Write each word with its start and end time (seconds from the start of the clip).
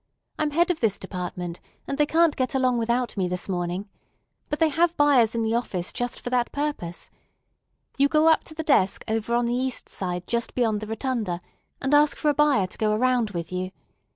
"I'm 0.39 0.49
head 0.49 0.71
of 0.71 0.79
this 0.79 0.97
department, 0.97 1.59
and 1.87 1.99
they 1.99 2.07
can't 2.07 2.35
get 2.35 2.55
along 2.55 2.79
without 2.79 3.15
me 3.17 3.27
this 3.27 3.47
morning. 3.47 3.87
But 4.49 4.57
they 4.59 4.69
have 4.69 4.97
buyers 4.97 5.35
in 5.35 5.43
the 5.43 5.53
office 5.53 5.93
just 5.93 6.21
for 6.21 6.31
that 6.31 6.51
purpose. 6.51 7.11
You 7.99 8.07
go 8.07 8.27
up 8.27 8.43
to 8.45 8.55
the 8.55 8.63
desk 8.63 9.03
over 9.07 9.35
on 9.35 9.45
the 9.45 9.53
east 9.53 9.89
side 9.89 10.25
just 10.25 10.55
beyond 10.55 10.79
the 10.79 10.87
rotunda, 10.87 11.39
and 11.79 11.93
ask 11.93 12.17
for 12.17 12.29
a 12.29 12.33
buyer 12.33 12.65
to 12.65 12.77
go 12.79 12.93
around 12.93 13.29
with 13.29 13.51
you. 13.51 13.69